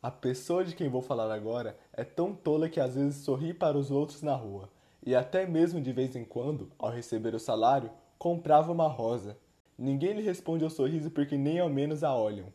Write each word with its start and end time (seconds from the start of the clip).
A 0.00 0.12
pessoa 0.12 0.64
de 0.64 0.76
quem 0.76 0.88
vou 0.88 1.02
falar 1.02 1.32
agora 1.32 1.76
é 1.92 2.04
tão 2.04 2.32
tola 2.32 2.68
que 2.68 2.78
às 2.78 2.94
vezes 2.94 3.24
sorri 3.24 3.52
para 3.52 3.76
os 3.76 3.90
outros 3.90 4.22
na 4.22 4.34
rua, 4.34 4.68
e 5.04 5.12
até 5.12 5.44
mesmo 5.44 5.80
de 5.80 5.92
vez 5.92 6.14
em 6.14 6.24
quando, 6.24 6.70
ao 6.78 6.90
receber 6.90 7.34
o 7.34 7.40
salário, 7.40 7.90
comprava 8.16 8.70
uma 8.70 8.86
rosa. 8.86 9.36
Ninguém 9.76 10.12
lhe 10.12 10.22
responde 10.22 10.62
ao 10.62 10.70
sorriso 10.70 11.10
porque 11.10 11.36
nem 11.36 11.58
ao 11.58 11.68
menos 11.68 12.04
a 12.04 12.14
olham. 12.14 12.46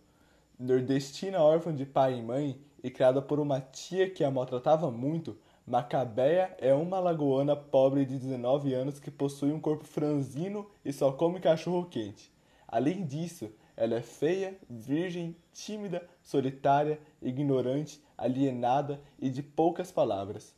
Nordestina 0.58 1.42
órfã 1.42 1.76
de 1.76 1.86
pai 1.86 2.18
e 2.18 2.22
mãe 2.22 2.62
e 2.82 2.90
criada 2.90 3.22
por 3.22 3.40
uma 3.42 3.60
tia 3.60 4.10
que 4.10 4.24
a 4.24 4.32
maltratava 4.32 4.90
muito, 4.90 5.38
Macabeia 5.66 6.56
é 6.60 6.74
uma 6.74 7.00
lagoana 7.00 7.56
pobre 7.56 8.06
de 8.06 8.18
19 8.20 8.74
anos 8.74 9.00
que 9.00 9.10
possui 9.10 9.52
um 9.54 9.60
corpo 9.60 9.86
franzino 9.86 10.70
e 10.84 10.92
só 10.92 11.12
come 11.12 11.40
cachorro 11.40 11.88
quente. 11.90 12.32
Além 12.68 13.06
disso, 13.06 13.50
ela 13.76 13.96
é 13.96 14.02
feia, 14.02 14.58
virgem, 14.70 15.36
tímida, 15.52 16.08
solitária, 16.22 17.00
ignorante, 17.22 18.04
alienada 18.18 19.02
e 19.20 19.30
de 19.30 19.42
poucas 19.42 19.92
palavras. 19.92 20.56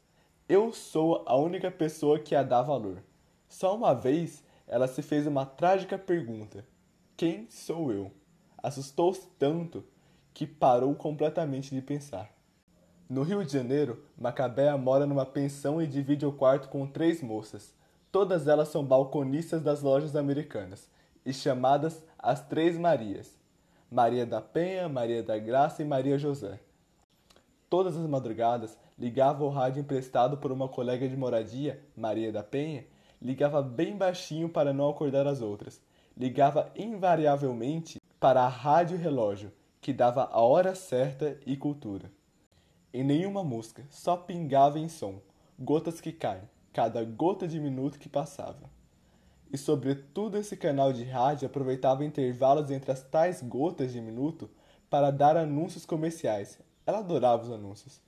Eu 0.47 0.73
sou 0.73 1.23
a 1.25 1.35
única 1.35 1.71
pessoa 1.71 2.19
que 2.19 2.35
a 2.35 2.43
dá 2.43 2.61
valor. 2.61 3.01
Só 3.47 3.75
uma 3.75 3.93
vez 3.93 4.43
ela 4.67 4.87
se 4.87 5.01
fez 5.01 5.25
uma 5.25 5.45
trágica 5.45 5.97
pergunta: 5.97 6.65
Quem 7.15 7.49
sou 7.49 7.91
eu? 7.91 8.11
Assustou-se 8.61 9.27
tanto 9.39 9.83
que 10.33 10.45
parou 10.45 10.93
completamente 10.95 11.73
de 11.73 11.81
pensar. 11.81 12.29
No 13.07 13.23
Rio 13.23 13.45
de 13.45 13.53
Janeiro, 13.53 14.03
Macabea 14.17 14.75
mora 14.77 15.05
numa 15.05 15.25
pensão 15.25 15.81
e 15.81 15.87
divide 15.87 16.25
o 16.25 16.33
quarto 16.33 16.67
com 16.69 16.87
três 16.87 17.21
moças. 17.21 17.73
Todas 18.11 18.47
elas 18.47 18.69
são 18.69 18.83
balconistas 18.83 19.61
das 19.61 19.81
lojas 19.81 20.15
americanas 20.15 20.89
e 21.25 21.33
chamadas 21.33 22.03
as 22.19 22.45
Três 22.45 22.77
Marias: 22.77 23.37
Maria 23.89 24.25
da 24.25 24.41
Penha, 24.41 24.87
Maria 24.87 25.23
da 25.23 25.37
Graça 25.37 25.81
e 25.81 25.85
Maria 25.85 26.17
José. 26.17 26.59
Todas 27.69 27.97
as 27.97 28.07
madrugadas, 28.07 28.77
ligava 28.97 29.43
o 29.43 29.49
rádio 29.49 29.81
emprestado 29.81 30.37
por 30.37 30.51
uma 30.51 30.69
colega 30.69 31.09
de 31.09 31.17
moradia, 31.17 31.83
Maria 31.97 32.31
da 32.31 32.43
Penha, 32.43 32.85
ligava 33.21 33.61
bem 33.61 33.97
baixinho 33.97 34.47
para 34.47 34.71
não 34.71 34.89
acordar 34.89 35.25
as 35.27 35.41
outras. 35.41 35.81
Ligava 36.15 36.71
invariavelmente 36.75 37.99
para 38.19 38.43
a 38.43 38.47
rádio 38.47 38.97
relógio, 38.97 39.51
que 39.81 39.91
dava 39.91 40.29
a 40.31 40.39
hora 40.39 40.75
certa 40.75 41.37
e 41.45 41.57
cultura. 41.57 42.09
Em 42.93 43.03
nenhuma 43.03 43.43
música, 43.43 43.83
só 43.89 44.15
pingava 44.15 44.79
em 44.79 44.87
som, 44.87 45.19
gotas 45.59 45.99
que 45.99 46.13
caem, 46.13 46.49
cada 46.71 47.03
gota 47.03 47.45
de 47.47 47.59
minuto 47.59 47.99
que 47.99 48.07
passava 48.07 48.74
e 49.55 49.57
sobretudo 49.57 50.37
esse 50.37 50.57
canal 50.57 50.91
de 50.91 51.05
rádio 51.05 51.45
aproveitava 51.45 52.03
intervalos 52.03 52.69
entre 52.69 52.91
as 52.91 53.01
tais 53.01 53.41
gotas 53.41 53.93
de 53.93 54.01
minuto 54.01 54.49
para 54.89 55.11
dar 55.11 55.37
anúncios 55.37 55.85
comerciais. 55.85 56.59
Ela 56.85 56.99
adorava 56.99 57.43
os 57.43 57.49
anúncios. 57.49 58.01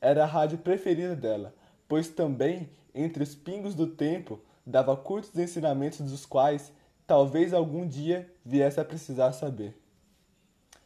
Era 0.00 0.22
a 0.22 0.26
rádio 0.26 0.58
preferida 0.58 1.16
dela, 1.16 1.52
pois 1.88 2.06
também, 2.06 2.70
entre 2.94 3.24
os 3.24 3.34
pingos 3.34 3.74
do 3.74 3.88
tempo, 3.88 4.40
dava 4.64 4.96
curtos 4.96 5.36
ensinamentos 5.36 5.98
dos 5.98 6.24
quais 6.24 6.72
talvez 7.08 7.52
algum 7.52 7.88
dia 7.88 8.32
viesse 8.44 8.78
a 8.78 8.84
precisar 8.84 9.32
saber. 9.32 9.76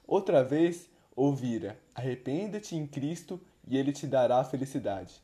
Outra 0.06 0.42
vez 0.42 0.88
ouvira: 1.14 1.78
Arrependa-te 1.94 2.74
em 2.74 2.86
Cristo 2.86 3.38
e 3.66 3.76
ele 3.76 3.92
te 3.92 4.06
dará 4.06 4.38
a 4.38 4.44
felicidade. 4.44 5.20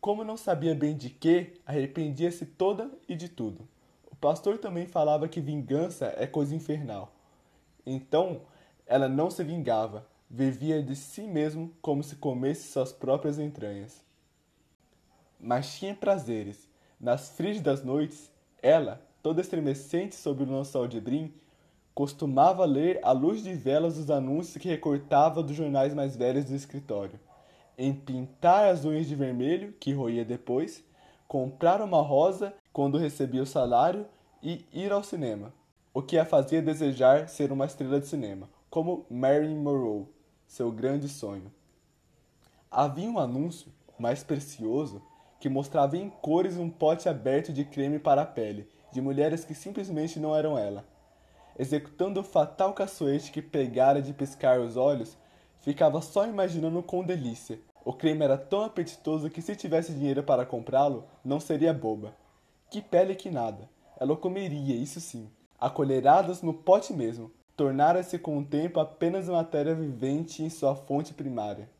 Como 0.00 0.24
não 0.24 0.36
sabia 0.36 0.74
bem 0.74 0.96
de 0.96 1.08
que, 1.08 1.60
arrependia-se 1.64 2.46
toda 2.46 2.90
e 3.08 3.14
de 3.14 3.28
tudo. 3.28 3.75
O 4.16 4.18
pastor 4.18 4.56
também 4.56 4.86
falava 4.86 5.28
que 5.28 5.42
vingança 5.42 6.14
é 6.16 6.26
coisa 6.26 6.54
infernal. 6.54 7.12
Então, 7.84 8.40
ela 8.86 9.10
não 9.10 9.30
se 9.30 9.44
vingava, 9.44 10.06
vivia 10.28 10.82
de 10.82 10.96
si 10.96 11.20
mesmo 11.20 11.70
como 11.82 12.02
se 12.02 12.16
comesse 12.16 12.72
suas 12.72 12.94
próprias 12.94 13.38
entranhas. 13.38 14.02
Mas 15.38 15.78
tinha 15.78 15.94
prazeres. 15.94 16.66
Nas 16.98 17.28
frígidas 17.28 17.84
noites, 17.84 18.32
ela, 18.62 19.02
toda 19.22 19.42
estremecente 19.42 20.14
sob 20.14 20.42
o 20.42 20.46
lençol 20.46 20.88
de 20.88 20.98
brim, 20.98 21.34
costumava 21.94 22.64
ler 22.64 22.98
à 23.02 23.12
luz 23.12 23.44
de 23.44 23.52
velas 23.52 23.98
os 23.98 24.10
anúncios 24.10 24.56
que 24.56 24.68
recortava 24.68 25.42
dos 25.42 25.54
jornais 25.54 25.92
mais 25.92 26.16
velhos 26.16 26.46
do 26.46 26.54
escritório, 26.54 27.20
em 27.76 27.92
pintar 27.92 28.70
as 28.70 28.82
unhas 28.86 29.06
de 29.06 29.14
vermelho, 29.14 29.74
que 29.78 29.92
roía 29.92 30.24
depois, 30.24 30.82
comprar 31.28 31.82
uma 31.82 32.00
rosa 32.00 32.54
quando 32.76 32.98
recebia 32.98 33.42
o 33.42 33.46
salário 33.46 34.04
e 34.42 34.62
ir 34.70 34.92
ao 34.92 35.02
cinema, 35.02 35.50
o 35.94 36.02
que 36.02 36.18
a 36.18 36.26
fazia 36.26 36.60
desejar 36.60 37.26
ser 37.26 37.50
uma 37.50 37.64
estrela 37.64 37.98
de 37.98 38.06
cinema, 38.06 38.50
como 38.68 39.06
Marilyn 39.08 39.56
Monroe, 39.56 40.06
seu 40.46 40.70
grande 40.70 41.08
sonho. 41.08 41.50
Havia 42.70 43.08
um 43.08 43.18
anúncio, 43.18 43.72
mais 43.98 44.22
precioso, 44.22 45.00
que 45.40 45.48
mostrava 45.48 45.96
em 45.96 46.10
cores 46.10 46.58
um 46.58 46.68
pote 46.68 47.08
aberto 47.08 47.50
de 47.50 47.64
creme 47.64 47.98
para 47.98 48.20
a 48.20 48.26
pele, 48.26 48.68
de 48.92 49.00
mulheres 49.00 49.42
que 49.42 49.54
simplesmente 49.54 50.20
não 50.20 50.36
eram 50.36 50.58
ela. 50.58 50.84
Executando 51.58 52.20
o 52.20 52.24
fatal 52.24 52.74
caçoete 52.74 53.32
que 53.32 53.40
pegara 53.40 54.02
de 54.02 54.12
piscar 54.12 54.60
os 54.60 54.76
olhos, 54.76 55.16
ficava 55.60 56.02
só 56.02 56.26
imaginando 56.26 56.82
com 56.82 57.02
delícia 57.02 57.58
o 57.86 57.92
creme 57.92 58.24
era 58.24 58.36
tão 58.36 58.64
apetitoso 58.64 59.30
que 59.30 59.40
se 59.40 59.54
tivesse 59.54 59.92
dinheiro 59.92 60.20
para 60.20 60.44
comprá-lo, 60.44 61.04
não 61.24 61.38
seria 61.38 61.72
boba. 61.72 62.12
Que 62.68 62.82
pele 62.82 63.14
que 63.14 63.30
nada. 63.30 63.68
Ela 63.98 64.12
o 64.12 64.16
comeria, 64.16 64.74
isso 64.74 65.00
sim. 65.00 65.30
Acolheradas 65.58 66.42
no 66.42 66.52
pote 66.52 66.92
mesmo. 66.92 67.30
Tornara-se 67.56 68.18
com 68.18 68.38
o 68.38 68.44
tempo 68.44 68.80
apenas 68.80 69.28
matéria 69.28 69.74
vivente 69.74 70.42
em 70.42 70.50
sua 70.50 70.74
fonte 70.74 71.14
primária. 71.14 71.70